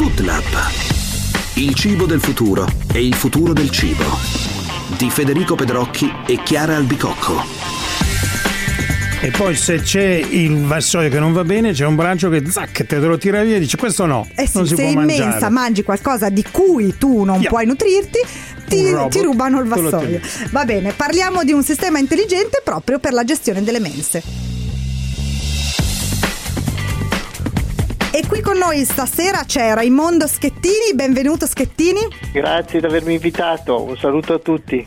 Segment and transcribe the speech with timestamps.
[0.00, 0.44] Food Lab.
[1.56, 4.02] Il cibo del futuro e il futuro del cibo.
[4.96, 7.42] Di Federico Pedrocchi e Chiara Albicocco.
[9.20, 12.86] E poi se c'è il vassoio che non va bene, c'è un braccio che zac,
[12.86, 14.96] te lo tira via e dice questo no, Eh sì, non si se può in
[15.06, 15.28] mangiare.
[15.28, 17.50] mensa mangi qualcosa di cui tu non Yeah.
[17.50, 18.18] puoi nutrirti,
[18.68, 20.18] ti, ti rubano il vassoio.
[20.50, 24.49] Va bene, parliamo di un sistema intelligente proprio per la gestione delle mense.
[28.30, 31.98] Qui con noi stasera c'è Raimondo Schettini, benvenuto Schettini.
[32.32, 34.86] Grazie di avermi invitato, un saluto a tutti.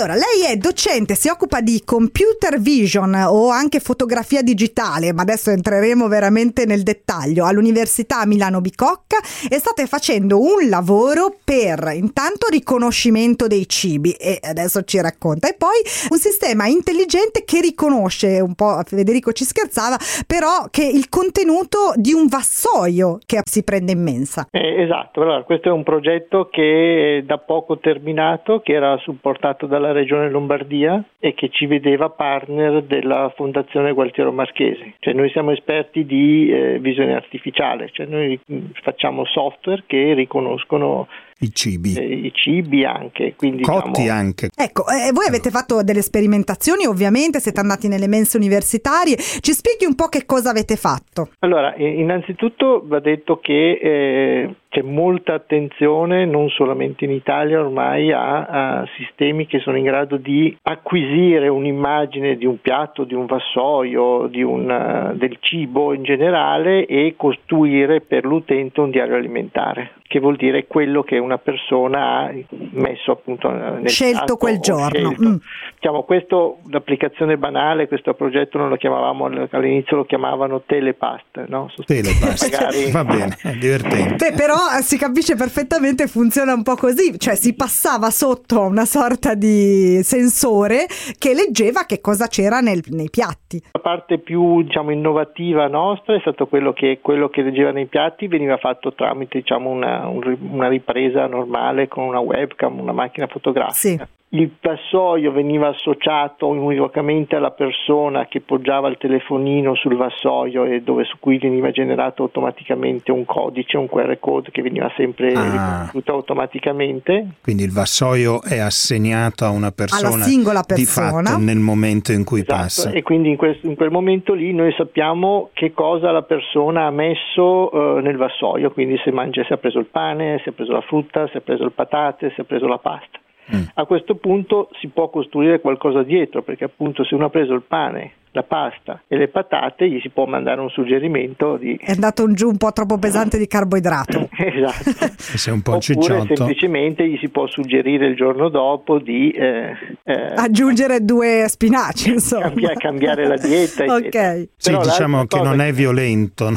[0.00, 5.50] Allora, lei è docente, si occupa di computer vision o anche fotografia digitale, ma adesso
[5.50, 13.46] entreremo veramente nel dettaglio, all'Università Milano Bicocca e state facendo un lavoro per intanto riconoscimento
[13.46, 15.76] dei cibi e adesso ci racconta e poi
[16.08, 22.14] un sistema intelligente che riconosce, un po' Federico ci scherzava, però che il contenuto di
[22.14, 24.46] un vassoio che si prende in mensa.
[24.50, 29.66] Eh, esatto, allora, questo è un progetto che è da poco terminato, che era supportato
[29.66, 34.94] dalla Regione Lombardia e che ci vedeva partner della Fondazione Gualtiero Marchesi.
[34.98, 38.38] Cioè noi siamo esperti di eh, visione artificiale, cioè noi
[38.82, 41.08] facciamo software che riconoscono
[41.40, 41.94] I cibi.
[41.94, 43.34] eh, i cibi anche.
[43.36, 44.50] Quindi, Cotti diciamo, anche.
[44.54, 49.16] Ecco, eh, voi avete fatto delle sperimentazioni, ovviamente, siete andati nelle mense universitarie.
[49.16, 51.30] Ci spieghi un po' che cosa avete fatto?
[51.40, 58.44] Allora, innanzitutto va detto che eh, c'è molta attenzione, non solamente in Italia ormai, a,
[58.44, 64.28] a sistemi che sono in grado di acquisire un'immagine di un piatto, di un vassoio,
[64.28, 70.18] di un, eh, del cibo in generale e costruire per l'utente un diario alimentare che
[70.18, 72.32] vuol dire quello che una persona ha
[72.72, 74.88] messo appunto nel Scelto piatto quel giorno.
[75.12, 75.28] scelto.
[75.28, 75.34] Mm.
[75.74, 81.70] Diciamo, questo l'applicazione banale, questo progetto non lo chiamavamo all'inizio lo chiamavano telepast, no?
[81.86, 82.50] Telepast.
[82.50, 84.30] Magari- Va bene, è divertente.
[84.30, 88.86] Beh, però eh, si capisce perfettamente, funziona un po' così, cioè si passava sotto una
[88.86, 90.86] sorta di sensore
[91.18, 93.62] che leggeva che cosa c'era nel- nei piatti.
[93.70, 98.26] La parte più diciamo, innovativa nostra è stato quello che quello che leggeva nei piatti
[98.26, 104.08] veniva fatto tramite diciamo, una, un- una ripresa normale con una webcam, una macchina fotografica.
[104.32, 111.02] Il vassoio veniva associato univocamente alla persona che poggiava il telefonino sul vassoio e dove
[111.02, 115.50] su cui veniva generato automaticamente un codice, un QR code che veniva sempre Ah.
[115.50, 117.26] riconosciuto automaticamente.
[117.42, 121.22] Quindi il vassoio è assegnato a una persona Alla singola di persona.
[121.30, 122.90] fatto nel momento in cui Esatto, passa.
[122.92, 126.90] E quindi in, questo- in quel momento lì noi sappiamo che cosa la persona ha
[126.92, 130.70] messo eh, nel vassoio, quindi se mangia, se ha preso il pane, se ha preso
[130.70, 133.18] la frutta, se ha preso le patate, se ha preso la pasta.
[133.54, 133.62] Mm.
[133.74, 137.62] A questo punto si può costruire qualcosa dietro, perché appunto se uno ha preso il
[137.66, 141.76] pane, la pasta e le patate, gli si può mandare un suggerimento di...
[141.82, 144.19] È andato un giù un po' troppo pesante di carboidrato.
[144.54, 145.12] esatto.
[145.18, 146.34] Sei un po' Oppure cicciotto.
[146.36, 149.72] semplicemente gli si può suggerire il giorno dopo di eh,
[150.04, 152.42] eh, Aggiungere due spinaci, insomma.
[152.46, 154.48] Cambia- cambiare la dieta, ok.
[154.56, 156.48] Sì, Però diciamo che non è violento.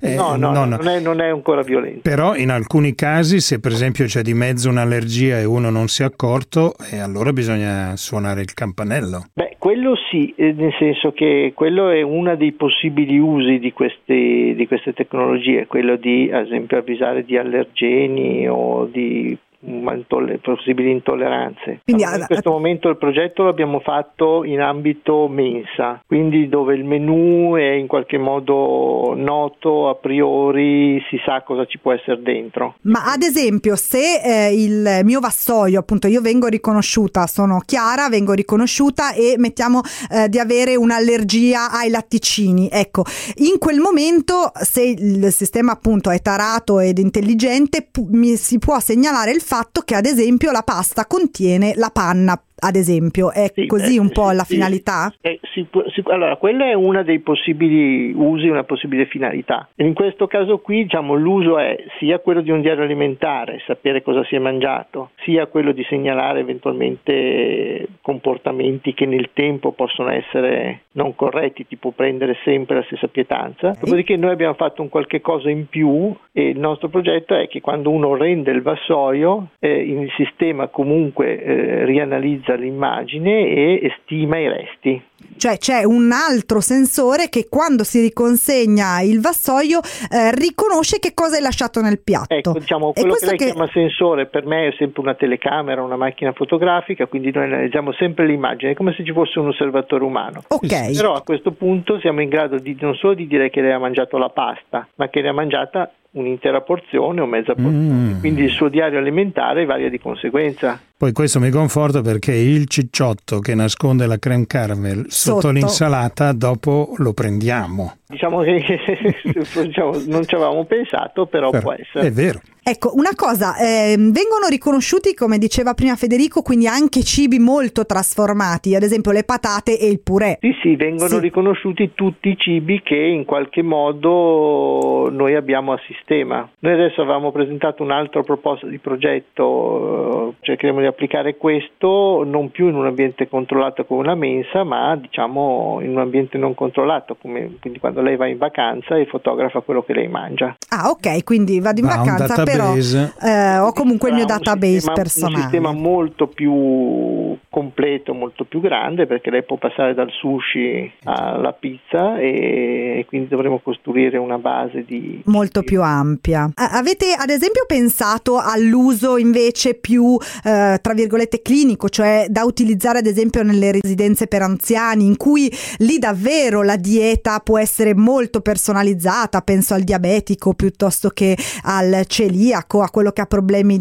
[0.00, 2.00] Eh, No, no, no, Non, è, non è ancora violento.
[2.02, 6.02] Però in alcuni casi, se per esempio c'è di mezzo un'allergia e uno non si
[6.02, 9.26] è accorto, eh, allora bisogna suonare il campanello.
[9.32, 14.56] Beh, quello sì, eh, nel senso che quello è uno dei possibili usi di queste,
[14.56, 21.80] di queste tecnologie, quello di ad esempio avvisare di allergeni o di intolle- possibili intolleranze.
[21.84, 27.54] Quindi, in questo momento il progetto l'abbiamo fatto in ambito mensa, quindi dove il menù
[27.54, 32.74] è in qualche modo noto a priori, si sa cosa ci può essere dentro.
[32.82, 38.32] Ma ad esempio, se eh, il mio vassoio, appunto, io vengo riconosciuta, sono Chiara, vengo
[38.32, 39.80] riconosciuta e mettiamo
[40.10, 43.04] eh, di avere un'allergia ai latticini, ecco,
[43.36, 48.78] in quel momento, se il sistema appunto è tarato ed intelligente, pu- mi si può
[48.80, 49.51] segnalare il fatto
[49.84, 52.42] che ad esempio la pasta contiene la panna.
[52.64, 55.12] Ad esempio, è Sì, così beh, un po' la finalità?
[55.20, 59.68] Eh, sicu- sic- allora, quella è una dei possibili usi, una possibile finalità.
[59.76, 64.22] In questo caso qui, diciamo, l'uso è sia quello di un diario alimentare, sapere cosa
[64.24, 71.16] si è mangiato, sia quello di segnalare eventualmente comportamenti che nel tempo possono essere non
[71.16, 73.74] corretti, tipo prendere sempre la stessa pietanza.
[73.78, 77.60] Dopodiché noi abbiamo fatto un qualche cosa in più e il nostro progetto è che
[77.60, 84.48] quando uno rende il vassoio, eh, il sistema comunque eh, rianalizza l'immagine e stima i
[84.48, 85.02] resti.
[85.36, 91.36] Cioè c'è un altro sensore che quando si riconsegna il vassoio eh, riconosce che cosa
[91.36, 92.34] hai lasciato nel piatto.
[92.34, 96.32] Ecco, diciamo, quello che lei chiama sensore per me è sempre una telecamera, una macchina
[96.32, 100.42] fotografica, quindi noi analizziamo sempre l'immagine, è come se ci fosse un osservatore umano.
[100.48, 100.94] Ok.
[100.96, 103.78] Però a questo punto siamo in grado di, non solo di dire che lei ha
[103.78, 108.20] mangiato la pasta, ma che ne ha mangiata un'intera porzione o mezza porzione, Mm.
[108.20, 110.78] quindi il suo diario alimentare varia di conseguenza.
[111.02, 115.50] Poi questo mi conforta perché il cicciotto che nasconde la creme caramel sotto, Sotto.
[115.50, 117.96] l'insalata dopo lo prendiamo.
[118.06, 118.62] Diciamo che
[119.64, 122.06] diciamo, non ci avevamo pensato, però, Però può essere.
[122.06, 122.40] È vero.
[122.64, 128.76] Ecco, una cosa, ehm, vengono riconosciuti, come diceva prima Federico, quindi anche cibi molto trasformati,
[128.76, 130.38] ad esempio le patate e il purè.
[130.40, 131.18] Sì, sì, vengono Sì.
[131.18, 136.48] riconosciuti tutti i cibi che in qualche modo noi abbiamo a sistema.
[136.60, 142.68] Noi adesso avevamo presentato un'altra proposta di progetto, eh, cercheremo di applicare questo non più
[142.68, 147.56] in un ambiente controllato come una mensa, ma diciamo in un ambiente non controllato, come,
[147.60, 150.56] quindi quando lei va in vacanza e fotografa quello che lei mangia.
[150.68, 153.14] Ah, ok, quindi vado in Ma un vacanza, però database.
[153.22, 155.34] eh, ho comunque il mio Sarà un database sistema- personale.
[155.34, 161.52] Un sistema molto più completo, molto più grande, perché lei può passare dal sushi alla
[161.52, 165.20] pizza e quindi dovremo costruire una base di...
[165.26, 166.50] molto di- più ampia.
[166.54, 173.06] Avete ad esempio pensato all'uso invece più eh, tra virgolette clinico, cioè da utilizzare ad
[173.06, 179.42] esempio nelle residenze per anziani, in cui lì davvero la dieta può essere molto personalizzata,
[179.42, 183.78] penso al diabetico piuttosto che al celiaco, a quello che ha problemi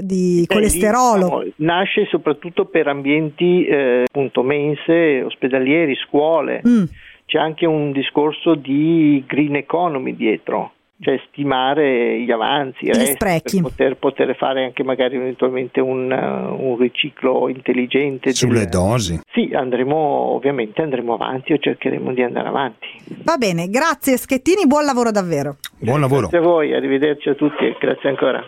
[0.00, 1.38] di Eh, colesterolo.
[1.40, 6.60] lì, diciamo, nasce soprattutto per ambienti eh, appunto mense, ospedalieri, scuole.
[6.66, 6.84] Mm.
[7.26, 13.60] C'è anche un discorso di green economy dietro, cioè stimare gli avanzi, Gli resti, sprechi.
[13.62, 18.32] per poter, poter fare anche magari eventualmente un, un riciclo intelligente.
[18.34, 19.18] Sulle del- dosi.
[19.32, 22.86] Sì, andremo ovviamente andremo avanti o cercheremo di andare avanti.
[23.24, 25.56] Va bene, grazie Schettini, buon lavoro davvero.
[25.80, 26.28] Buon lavoro.
[26.28, 28.46] Grazie a voi, arrivederci a tutti e grazie ancora.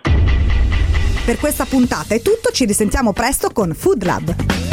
[1.26, 4.65] Per questa puntata è tutto, ci risentiamo presto con Food Lab.